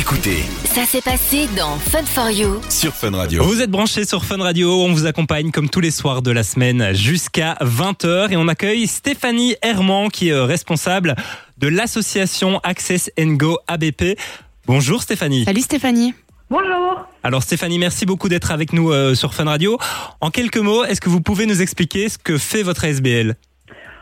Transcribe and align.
Écoutez 0.00 0.44
Ça 0.64 0.86
s'est 0.86 1.02
passé 1.02 1.46
dans 1.58 1.76
Fun 1.76 2.06
for 2.06 2.30
You. 2.30 2.58
sur 2.70 2.94
Fun 2.94 3.14
Radio. 3.14 3.44
Vous 3.44 3.60
êtes 3.60 3.70
branchés 3.70 4.06
sur 4.06 4.24
Fun 4.24 4.38
Radio, 4.38 4.80
on 4.82 4.94
vous 4.94 5.04
accompagne 5.04 5.50
comme 5.50 5.68
tous 5.68 5.80
les 5.80 5.90
soirs 5.90 6.22
de 6.22 6.30
la 6.30 6.42
semaine 6.42 6.94
jusqu'à 6.94 7.58
20h 7.60 8.32
et 8.32 8.38
on 8.38 8.48
accueille 8.48 8.86
Stéphanie 8.86 9.56
Herman 9.60 10.08
qui 10.08 10.30
est 10.30 10.32
euh, 10.32 10.44
responsable 10.44 11.16
de 11.58 11.68
l'association 11.68 12.60
Access 12.60 13.10
Go 13.18 13.58
ABP. 13.66 14.18
Bonjour 14.64 15.02
Stéphanie. 15.02 15.44
Salut 15.44 15.60
Stéphanie. 15.60 16.14
Bonjour. 16.48 17.06
Alors 17.22 17.42
Stéphanie, 17.42 17.78
merci 17.78 18.06
beaucoup 18.06 18.30
d'être 18.30 18.52
avec 18.52 18.72
nous 18.72 18.92
euh, 18.92 19.14
sur 19.14 19.34
Fun 19.34 19.44
Radio. 19.44 19.76
En 20.22 20.30
quelques 20.30 20.56
mots, 20.56 20.82
est-ce 20.82 21.02
que 21.02 21.10
vous 21.10 21.20
pouvez 21.20 21.44
nous 21.44 21.60
expliquer 21.60 22.08
ce 22.08 22.16
que 22.16 22.38
fait 22.38 22.62
votre 22.62 22.86
ASBL 22.86 23.36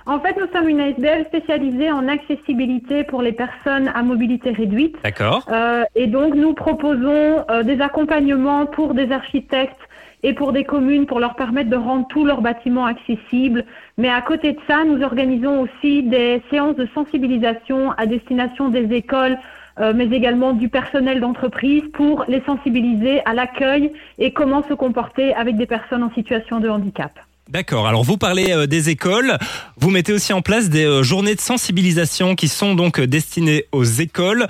En 0.08 0.20
fait, 0.20 0.34
nous 0.40 0.46
sommes 0.54 0.70
une 0.70 0.80
ASBL 0.80 1.26
spécialisée 1.26 1.92
en 1.92 2.08
accessibilité 2.08 3.04
pour 3.04 3.20
les 3.20 3.32
personnes 3.32 3.88
à 3.94 4.02
mobilité 4.02 4.52
réduite. 4.52 4.96
D'accord 5.04 5.46
Euh, 5.52 5.84
et 5.94 6.06
donc, 6.06 6.34
nous 6.34 6.54
proposons 6.54 7.44
euh, 7.50 7.62
des 7.62 7.82
accompagnements 7.82 8.64
pour 8.64 8.94
des 8.94 9.12
architectes 9.12 9.76
et 10.22 10.32
pour 10.32 10.52
des 10.52 10.64
communes 10.64 11.04
pour 11.04 11.20
leur 11.20 11.34
permettre 11.34 11.68
de 11.68 11.76
rendre 11.76 12.06
tous 12.08 12.24
leurs 12.24 12.40
bâtiments 12.40 12.86
accessibles. 12.86 13.66
Mais 13.98 14.08
à 14.08 14.22
côté 14.22 14.52
de 14.52 14.60
ça, 14.66 14.82
nous 14.82 15.02
organisons 15.02 15.60
aussi 15.60 16.02
des 16.02 16.40
séances 16.50 16.76
de 16.76 16.88
sensibilisation 16.94 17.92
à 17.92 18.06
destination 18.06 18.70
des 18.70 18.90
écoles, 18.94 19.36
euh, 19.78 19.92
mais 19.94 20.06
également 20.06 20.54
du 20.54 20.70
personnel 20.70 21.20
d'entreprise 21.20 21.82
pour 21.92 22.24
les 22.28 22.40
sensibiliser 22.46 23.20
à 23.26 23.34
l'accueil 23.34 23.92
et 24.16 24.32
comment 24.32 24.62
se 24.62 24.72
comporter 24.72 25.34
avec 25.34 25.58
des 25.58 25.66
personnes 25.66 26.02
en 26.02 26.10
situation 26.12 26.60
de 26.60 26.70
handicap. 26.70 27.12
D'accord. 27.48 27.86
Alors 27.88 28.02
vous 28.04 28.18
parlez 28.18 28.52
euh, 28.52 28.66
des 28.66 28.90
écoles, 28.90 29.38
vous 29.78 29.90
mettez 29.90 30.12
aussi 30.12 30.32
en 30.34 30.42
place 30.42 30.68
des 30.68 30.84
euh, 30.84 31.02
journées 31.02 31.34
de 31.34 31.40
sensibilisation 31.40 32.34
qui 32.34 32.46
sont 32.48 32.74
donc 32.74 33.00
euh, 33.00 33.06
destinées 33.06 33.64
aux 33.72 33.84
écoles. 33.84 34.46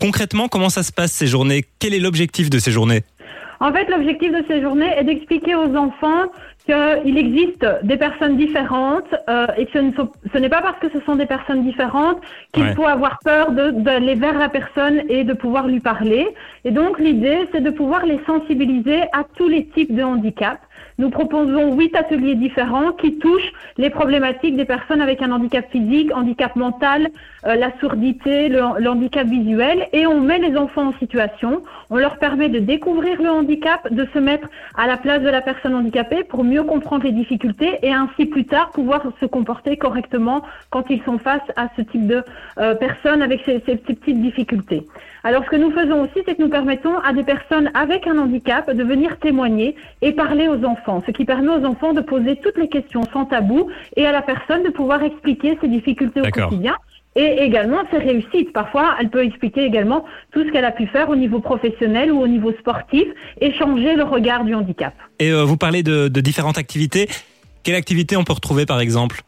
Concrètement, 0.00 0.48
comment 0.48 0.68
ça 0.68 0.82
se 0.82 0.92
passe 0.92 1.12
ces 1.12 1.26
journées? 1.26 1.64
Quel 1.78 1.94
est 1.94 2.00
l'objectif 2.00 2.50
de 2.50 2.58
ces 2.58 2.70
journées? 2.70 3.02
En 3.60 3.72
fait, 3.72 3.88
l'objectif 3.88 4.30
de 4.32 4.44
ces 4.46 4.60
journées 4.60 4.90
est 4.98 5.04
d'expliquer 5.04 5.54
aux 5.54 5.74
enfants 5.74 6.24
qu'il 6.66 7.16
existe 7.16 7.64
des 7.82 7.96
personnes 7.96 8.36
différentes 8.36 9.14
euh, 9.28 9.46
et 9.56 9.64
que 9.66 9.72
ce 9.72 9.78
ne 9.78 9.92
sont- 9.94 10.10
ce 10.32 10.38
n'est 10.38 10.48
pas 10.48 10.60
parce 10.60 10.78
que 10.80 10.88
ce 10.92 11.02
sont 11.06 11.14
des 11.14 11.24
personnes 11.26 11.64
différentes 11.64 12.18
qu'il 12.52 12.64
Ouais. 12.64 12.74
faut 12.74 12.86
avoir 12.86 13.18
peur 13.24 13.52
de- 13.52 13.70
d'aller 13.70 14.16
vers 14.16 14.36
la 14.38 14.48
personne 14.50 15.02
et 15.08 15.24
de 15.24 15.32
pouvoir 15.34 15.66
lui 15.68 15.80
parler. 15.80 16.26
Et 16.64 16.72
donc, 16.72 16.98
l'idée, 16.98 17.38
c'est 17.52 17.62
de 17.62 17.70
pouvoir 17.70 18.04
les 18.04 18.18
sensibiliser 18.26 19.02
à 19.12 19.24
tous 19.36 19.48
les 19.48 19.66
types 19.66 19.94
de 19.94 20.02
handicap. 20.02 20.58
Nous 20.98 21.10
proposons 21.10 21.74
huit 21.76 21.94
ateliers 21.96 22.34
différents 22.36 22.92
qui 22.92 23.18
touchent 23.18 23.52
les 23.78 23.90
problématiques 23.90 24.56
des 24.56 24.64
personnes 24.64 25.00
avec 25.00 25.22
un 25.22 25.32
handicap 25.32 25.68
physique, 25.70 26.14
handicap 26.14 26.54
mental, 26.56 27.08
euh, 27.46 27.56
la 27.56 27.70
sourdité, 27.80 28.48
le, 28.48 28.62
handicap 28.88 29.26
visuel, 29.26 29.88
et 29.92 30.06
on 30.06 30.20
met 30.20 30.38
les 30.38 30.56
enfants 30.56 30.88
en 30.88 30.92
situation. 30.98 31.62
On 31.90 31.96
leur 31.96 32.18
permet 32.18 32.48
de 32.48 32.58
découvrir 32.60 33.20
le 33.20 33.30
handicap, 33.30 33.92
de 33.92 34.06
se 34.14 34.18
mettre 34.18 34.48
à 34.76 34.86
la 34.86 34.96
place 34.96 35.22
de 35.22 35.28
la 35.28 35.40
personne 35.40 35.74
handicapée 35.74 36.22
pour 36.24 36.44
mieux 36.44 36.62
comprendre 36.62 37.04
les 37.04 37.12
difficultés 37.12 37.78
et 37.82 37.92
ainsi 37.92 38.26
plus 38.26 38.44
tard 38.44 38.70
pouvoir 38.70 39.02
se 39.20 39.26
comporter 39.26 39.76
correctement 39.76 40.42
quand 40.70 40.88
ils 40.90 41.02
sont 41.02 41.18
face 41.18 41.42
à 41.56 41.68
ce 41.76 41.82
type 41.82 42.06
de 42.06 42.22
euh, 42.58 42.74
personnes 42.74 43.20
avec 43.22 43.42
ces, 43.44 43.60
ces- 43.66 43.80
ces 43.86 43.94
petites 43.94 44.20
difficultés. 44.22 44.86
Alors 45.24 45.44
ce 45.44 45.50
que 45.50 45.56
nous 45.56 45.70
faisons 45.70 46.02
aussi, 46.02 46.20
c'est 46.26 46.34
que 46.36 46.42
nous 46.42 46.50
permettons 46.50 46.98
à 46.98 47.12
des 47.12 47.22
personnes 47.24 47.70
avec 47.74 48.06
un 48.06 48.18
handicap 48.18 48.70
de 48.70 48.82
venir 48.84 49.18
témoigner 49.18 49.74
et 50.02 50.12
parler 50.12 50.48
aux 50.48 50.63
enfants, 50.64 51.02
ce 51.06 51.12
qui 51.12 51.24
permet 51.24 51.50
aux 51.50 51.64
enfants 51.64 51.92
de 51.92 52.00
poser 52.00 52.36
toutes 52.36 52.56
les 52.56 52.68
questions 52.68 53.02
sans 53.12 53.26
tabou 53.26 53.68
et 53.96 54.06
à 54.06 54.12
la 54.12 54.22
personne 54.22 54.62
de 54.62 54.70
pouvoir 54.70 55.02
expliquer 55.02 55.58
ses 55.60 55.68
difficultés 55.68 56.20
au 56.20 56.30
quotidien 56.30 56.76
et 57.16 57.42
également 57.42 57.82
ses 57.90 57.98
réussites. 57.98 58.52
Parfois, 58.52 58.96
elle 59.00 59.08
peut 59.08 59.24
expliquer 59.24 59.64
également 59.64 60.04
tout 60.32 60.44
ce 60.44 60.50
qu'elle 60.50 60.64
a 60.64 60.72
pu 60.72 60.86
faire 60.86 61.08
au 61.10 61.16
niveau 61.16 61.40
professionnel 61.40 62.10
ou 62.10 62.20
au 62.20 62.26
niveau 62.26 62.52
sportif 62.52 63.04
et 63.40 63.52
changer 63.52 63.94
le 63.94 64.02
regard 64.02 64.44
du 64.44 64.54
handicap. 64.54 64.94
Et 65.18 65.30
euh, 65.30 65.44
vous 65.44 65.56
parlez 65.56 65.82
de, 65.82 66.08
de 66.08 66.20
différentes 66.20 66.58
activités. 66.58 67.08
Quelle 67.62 67.76
activité 67.76 68.16
on 68.16 68.24
peut 68.24 68.32
retrouver 68.32 68.66
par 68.66 68.80
exemple? 68.80 69.22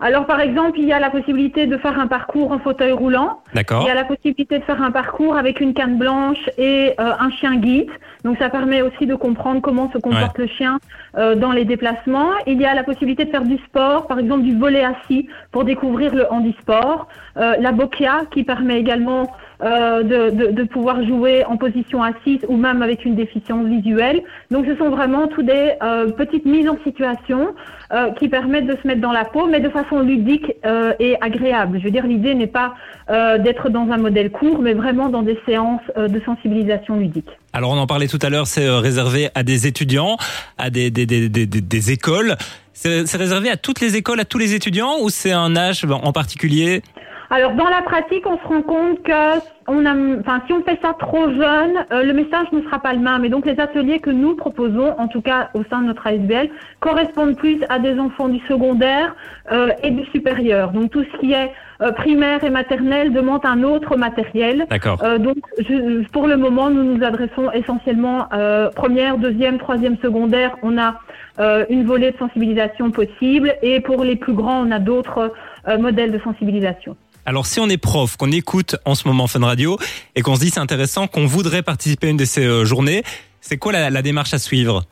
Alors, 0.00 0.26
par 0.26 0.40
exemple, 0.40 0.78
il 0.78 0.86
y 0.86 0.92
a 0.92 1.00
la 1.00 1.10
possibilité 1.10 1.66
de 1.66 1.76
faire 1.76 1.98
un 1.98 2.06
parcours 2.06 2.52
en 2.52 2.58
fauteuil 2.58 2.92
roulant. 2.92 3.42
D'accord 3.54 3.82
Il 3.82 3.88
y 3.88 3.90
a 3.90 3.94
la 3.94 4.04
possibilité 4.04 4.58
de 4.58 4.64
faire 4.64 4.80
un 4.82 4.92
parcours 4.92 5.36
avec 5.36 5.60
une 5.60 5.74
canne 5.74 5.98
blanche 5.98 6.48
et 6.56 6.94
euh, 7.00 7.12
un 7.18 7.30
chien 7.30 7.56
guide. 7.56 7.90
Donc 8.24 8.38
ça 8.38 8.48
permet 8.48 8.82
aussi 8.82 9.06
de 9.06 9.14
comprendre 9.14 9.60
comment 9.60 9.90
se 9.92 9.98
comporte 9.98 10.38
le 10.38 10.46
chien 10.46 10.78
euh, 11.16 11.34
dans 11.34 11.52
les 11.52 11.64
déplacements. 11.64 12.30
Il 12.46 12.60
y 12.60 12.66
a 12.66 12.74
la 12.74 12.84
possibilité 12.84 13.24
de 13.24 13.30
faire 13.30 13.44
du 13.44 13.58
sport, 13.58 14.06
par 14.06 14.18
exemple 14.18 14.42
du 14.42 14.56
volet 14.56 14.84
assis 14.84 15.28
pour 15.50 15.64
découvrir 15.64 16.14
le 16.14 16.30
handisport. 16.32 17.08
Euh, 17.36 17.56
la 17.58 17.72
boccia 17.72 18.22
qui 18.30 18.44
permet 18.44 18.78
également 18.78 19.32
euh, 19.60 20.04
de, 20.04 20.62
pouvoir 20.62 21.04
jouer 21.04 21.44
en 21.44 21.56
position 21.56 22.00
assise 22.00 22.38
ou 22.46 22.56
même 22.56 22.80
avec 22.80 23.04
une 23.04 23.16
déficience 23.16 23.66
visuelle. 23.66 24.22
Donc 24.52 24.66
ce 24.66 24.76
sont 24.76 24.90
vraiment 24.90 25.26
toutes 25.26 25.46
des 25.46 25.72
euh, 25.82 26.12
petites 26.12 26.44
mises 26.44 26.68
en 26.68 26.78
situation 26.84 27.56
euh, 27.92 28.12
qui 28.12 28.28
permettent 28.28 28.68
de 28.68 28.76
se 28.80 28.86
mettre 28.86 29.00
dans 29.00 29.10
la 29.10 29.24
peau, 29.24 29.48
mais 29.48 29.58
de 29.58 29.68
façon 29.68 29.98
ludique 29.98 30.52
et 31.00 31.16
agréable. 31.20 31.78
Je 31.80 31.84
veux 31.84 31.90
dire, 31.90 32.06
l'idée 32.06 32.34
n'est 32.34 32.46
pas 32.46 32.74
d'être 33.08 33.68
dans 33.70 33.90
un 33.90 33.96
modèle 33.96 34.30
court, 34.30 34.60
mais 34.60 34.74
vraiment 34.74 35.08
dans 35.08 35.22
des 35.22 35.38
séances 35.46 35.80
de 35.96 36.20
sensibilisation 36.24 36.96
ludique. 36.96 37.30
Alors 37.52 37.70
on 37.72 37.78
en 37.78 37.86
parlait 37.86 38.06
tout 38.06 38.18
à 38.22 38.28
l'heure, 38.28 38.46
c'est 38.46 38.68
réservé 38.68 39.30
à 39.34 39.42
des 39.42 39.66
étudiants, 39.66 40.18
à 40.58 40.70
des, 40.70 40.90
des, 40.90 41.06
des, 41.06 41.28
des, 41.28 41.90
écoles. 41.90 42.36
C'est 42.74 43.06
c'est 43.06 43.16
réservé 43.16 43.50
à 43.50 43.56
toutes 43.56 43.80
les 43.80 43.96
écoles, 43.96 44.20
à 44.20 44.24
tous 44.24 44.38
les 44.38 44.54
étudiants 44.54 44.96
ou 45.00 45.08
c'est 45.08 45.32
un 45.32 45.56
âge 45.56 45.84
en 45.90 46.12
particulier? 46.12 46.82
Alors 47.30 47.52
dans 47.52 47.68
la 47.68 47.82
pratique, 47.82 48.24
on 48.26 48.38
se 48.38 48.46
rend 48.46 48.62
compte 48.62 49.02
que 49.02 49.38
on 49.70 49.84
a, 49.84 49.92
enfin, 50.20 50.40
si 50.46 50.52
on 50.54 50.62
fait 50.62 50.78
ça 50.80 50.94
trop 50.98 51.28
jeune, 51.30 51.84
euh, 51.92 52.02
le 52.02 52.14
message 52.14 52.46
ne 52.52 52.62
sera 52.62 52.78
pas 52.78 52.94
le 52.94 53.00
même. 53.00 53.22
Et 53.24 53.28
donc 53.28 53.44
les 53.44 53.60
ateliers 53.60 53.98
que 54.00 54.08
nous 54.08 54.34
proposons, 54.34 54.94
en 54.98 55.08
tout 55.08 55.20
cas 55.20 55.50
au 55.52 55.62
sein 55.70 55.82
de 55.82 55.86
notre 55.88 56.06
ASBL, 56.06 56.48
correspondent 56.80 57.36
plus 57.36 57.58
à 57.68 57.78
des 57.78 57.98
enfants 57.98 58.28
du 58.28 58.38
secondaire 58.48 59.14
euh, 59.52 59.68
et 59.82 59.90
du 59.90 60.06
supérieur. 60.06 60.70
Donc 60.70 60.90
tout 60.90 61.04
ce 61.12 61.18
qui 61.18 61.32
est 61.34 61.52
euh, 61.82 61.92
primaire 61.92 62.42
et 62.44 62.50
maternelle 62.50 63.12
demande 63.12 63.44
un 63.44 63.62
autre 63.62 63.96
matériel. 63.98 64.64
D'accord. 64.70 64.98
Euh, 65.04 65.18
donc, 65.18 65.36
je- 65.58 66.08
pour 66.08 66.26
le 66.28 66.38
moment, 66.38 66.70
nous 66.70 66.82
nous 66.82 67.04
adressons 67.04 67.50
essentiellement 67.52 68.26
euh, 68.32 68.70
première, 68.70 69.18
deuxième, 69.18 69.58
troisième, 69.58 69.98
secondaire. 69.98 70.56
On 70.62 70.78
a 70.78 70.94
euh, 71.40 71.66
une 71.68 71.84
volée 71.84 72.10
de 72.12 72.16
sensibilisation 72.16 72.90
possible 72.90 73.52
et 73.62 73.80
pour 73.80 74.02
les 74.02 74.16
plus 74.16 74.32
grands, 74.32 74.66
on 74.66 74.70
a 74.70 74.78
d'autres 74.78 75.32
euh, 75.68 75.76
modèles 75.76 76.10
de 76.10 76.18
sensibilisation. 76.20 76.96
Alors 77.28 77.44
si 77.44 77.60
on 77.60 77.68
est 77.68 77.76
prof, 77.76 78.16
qu'on 78.16 78.32
écoute 78.32 78.76
en 78.86 78.94
ce 78.94 79.06
moment 79.06 79.26
Fun 79.26 79.44
Radio 79.44 79.76
et 80.16 80.22
qu'on 80.22 80.34
se 80.36 80.40
dit 80.40 80.48
c'est 80.48 80.60
intéressant, 80.60 81.06
qu'on 81.08 81.26
voudrait 81.26 81.60
participer 81.60 82.06
à 82.06 82.10
une 82.10 82.16
de 82.16 82.24
ces 82.24 82.46
euh, 82.46 82.64
journées, 82.64 83.02
c'est 83.42 83.58
quoi 83.58 83.70
la, 83.70 83.90
la 83.90 84.00
démarche 84.00 84.32
à 84.32 84.38
suivre? 84.38 84.84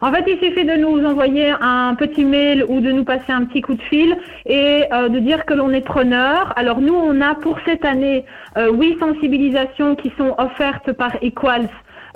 En 0.00 0.10
fait, 0.10 0.24
il 0.26 0.38
suffit 0.38 0.64
de 0.64 0.72
nous 0.72 1.04
envoyer 1.04 1.52
un 1.60 1.94
petit 1.94 2.24
mail 2.24 2.64
ou 2.66 2.80
de 2.80 2.90
nous 2.92 3.04
passer 3.04 3.30
un 3.30 3.44
petit 3.44 3.60
coup 3.60 3.74
de 3.74 3.82
fil 3.82 4.16
et 4.46 4.84
euh, 4.90 5.10
de 5.10 5.18
dire 5.18 5.44
que 5.44 5.52
l'on 5.52 5.70
est 5.70 5.84
preneur. 5.84 6.54
Alors 6.56 6.80
nous, 6.80 6.94
on 6.94 7.20
a 7.20 7.34
pour 7.34 7.58
cette 7.66 7.84
année 7.84 8.24
euh, 8.56 8.72
huit 8.72 8.98
sensibilisations 8.98 9.96
qui 9.96 10.10
sont 10.16 10.34
offertes 10.38 10.92
par 10.94 11.22
Equals 11.22 11.68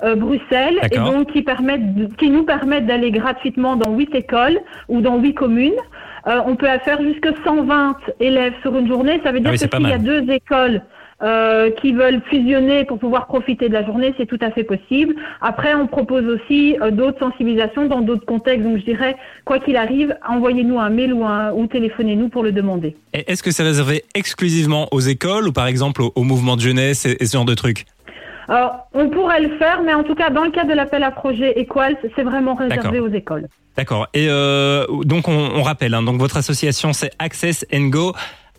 euh, 0.03 0.15
Bruxelles 0.15 0.79
et 0.91 0.97
donc 0.97 1.33
qui 1.33 1.43
permettent, 1.43 2.15
qui 2.17 2.31
nous 2.31 2.45
permettent 2.45 2.87
d'aller 2.87 3.11
gratuitement 3.11 3.75
dans 3.75 3.91
huit 3.91 4.15
écoles 4.15 4.59
ou 4.89 5.01
dans 5.01 5.19
huit 5.19 5.35
communes. 5.35 5.79
Euh, 6.27 6.39
on 6.45 6.55
peut 6.55 6.67
faire 6.85 7.01
jusque 7.01 7.27
120 7.43 7.97
élèves 8.19 8.53
sur 8.61 8.75
une 8.77 8.87
journée. 8.87 9.19
Ça 9.23 9.31
veut 9.31 9.39
dire 9.39 9.49
Ah 9.49 9.51
oui, 9.53 9.57
c'est 9.57 9.69
que 9.69 9.77
s'il 9.77 9.87
y 9.87 9.93
a 9.93 9.97
deux 9.97 10.29
écoles 10.31 10.81
euh, 11.23 11.69
qui 11.71 11.93
veulent 11.93 12.21
fusionner 12.29 12.83
pour 12.85 12.97
pouvoir 12.97 13.27
profiter 13.27 13.69
de 13.69 13.73
la 13.73 13.85
journée, 13.85 14.13
c'est 14.17 14.25
tout 14.25 14.39
à 14.41 14.51
fait 14.51 14.63
possible. 14.63 15.15
Après, 15.41 15.75
on 15.75 15.85
propose 15.87 16.25
aussi 16.25 16.77
euh, 16.81 16.89
d'autres 16.89 17.19
sensibilisations 17.19 17.87
dans 17.87 18.01
d'autres 18.01 18.25
contextes. 18.25 18.63
Donc, 18.63 18.79
je 18.79 18.85
dirais, 18.85 19.15
quoi 19.45 19.59
qu'il 19.59 19.77
arrive, 19.77 20.15
envoyez-nous 20.27 20.79
un 20.79 20.89
mail 20.89 21.13
ou, 21.13 21.25
un, 21.25 21.51
ou 21.53 21.67
téléphonez-nous 21.67 22.29
pour 22.29 22.43
le 22.43 22.51
demander. 22.51 22.95
Est-ce 23.13 23.43
que 23.43 23.51
c'est 23.51 23.63
réservé 23.63 24.03
exclusivement 24.15 24.87
aux 24.91 24.99
écoles 24.99 25.47
ou 25.47 25.51
par 25.51 25.67
exemple 25.67 26.01
au, 26.01 26.11
au 26.15 26.23
mouvement 26.23 26.55
de 26.55 26.61
jeunesse 26.61 27.05
et, 27.05 27.17
et 27.19 27.25
ce 27.25 27.33
genre 27.33 27.45
de 27.45 27.55
trucs? 27.55 27.85
Alors, 28.47 28.87
on 28.93 29.09
pourrait 29.09 29.41
le 29.41 29.57
faire, 29.57 29.81
mais 29.83 29.93
en 29.93 30.03
tout 30.03 30.15
cas, 30.15 30.29
dans 30.29 30.43
le 30.43 30.51
cadre 30.51 30.69
de 30.69 30.75
l'appel 30.75 31.03
à 31.03 31.11
projet 31.11 31.59
Equals, 31.59 31.97
c'est 32.15 32.23
vraiment 32.23 32.55
réservé 32.55 32.99
aux 32.99 33.09
écoles. 33.09 33.47
D'accord. 33.77 34.07
Et 34.13 34.27
euh, 34.29 34.85
donc 35.03 35.27
on, 35.27 35.31
on 35.55 35.63
rappelle, 35.63 35.93
hein, 35.93 36.03
donc 36.03 36.19
votre 36.19 36.35
association 36.35 36.91
c'est 36.91 37.11
Access 37.19 37.65
Go 37.71 38.13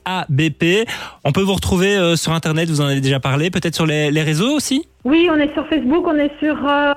ABP. 0.04 0.88
On 1.24 1.32
peut 1.32 1.42
vous 1.42 1.52
retrouver 1.52 1.96
euh, 1.96 2.16
sur 2.16 2.32
internet, 2.32 2.68
vous 2.70 2.80
en 2.80 2.86
avez 2.86 3.00
déjà 3.00 3.20
parlé, 3.20 3.50
peut-être 3.50 3.74
sur 3.74 3.86
les, 3.86 4.10
les 4.10 4.22
réseaux 4.22 4.56
aussi? 4.56 4.88
Oui, 5.04 5.28
on 5.30 5.36
est 5.36 5.52
sur 5.52 5.66
Facebook, 5.68 6.06
on 6.06 6.16
est 6.16 6.32
sur 6.38 6.56
euh, 6.66 6.94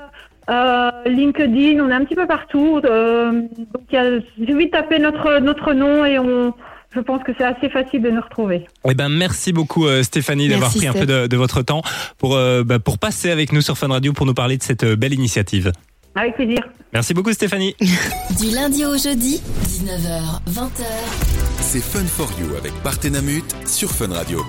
euh, 0.50 0.92
LinkedIn, 1.06 1.84
on 1.84 1.90
est 1.90 1.94
un 1.94 2.06
petit 2.06 2.16
peu 2.16 2.26
partout. 2.26 2.80
euh, 2.86 3.32
donc, 3.32 3.84
il 3.92 4.24
suffit 4.48 4.66
de 4.68 4.72
taper 4.72 5.00
notre, 5.00 5.40
notre 5.40 5.74
nom 5.74 6.06
et 6.06 6.18
on, 6.18 6.54
je 6.96 7.02
pense 7.02 7.24
que 7.24 7.32
c'est 7.38 7.44
assez 7.44 7.70
facile 7.70 8.02
de 8.02 8.10
nous 8.10 8.22
retrouver. 8.22 8.66
Eh 8.90 8.94
ben 8.94 9.10
merci 9.10 9.52
beaucoup 9.52 9.86
euh, 9.86 10.04
Stéphanie 10.04 10.48
d'avoir 10.48 10.72
pris 10.74 10.88
un 10.88 10.94
peu 10.94 11.06
de, 11.06 11.28
de 11.28 11.38
votre 11.38 11.62
temps 11.62 11.82
pour 12.18 12.36
euh, 12.36 12.64
bah, 12.64 12.80
pour 12.80 12.98
passer 12.98 13.32
avec 13.32 13.52
nous 13.52 13.62
sur 13.62 13.78
Fun 13.78 13.90
Radio 13.90 14.14
pour 14.14 14.26
nous 14.26 14.34
parler 14.34 14.58
de 14.58 14.64
cette 14.64 14.84
euh, 14.84 14.96
belle 14.96 15.14
initiative. 15.14 15.72
Avec 16.16 16.36
plaisir. 16.36 16.60
Merci 16.94 17.14
beaucoup 17.14 17.34
Stéphanie. 17.34 17.76
Du 18.40 18.50
lundi 18.54 18.86
au 18.86 18.98
jeudi, 18.98 19.42
19h, 19.64 20.42
20h. 20.50 20.84
C'est 21.60 21.82
Fun 21.82 22.06
for 22.06 22.30
You 22.40 22.56
avec 22.56 22.74
Partenamut 22.84 23.44
sur 23.66 23.92
Fun 23.92 24.14
Radio. 24.14 24.44